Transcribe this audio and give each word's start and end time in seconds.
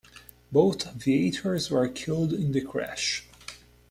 Both 0.51 0.87
aviators 0.87 1.69
were 1.69 1.87
killed 1.87 2.33
in 2.33 2.53
the 2.53 2.61
crash. 2.61 3.27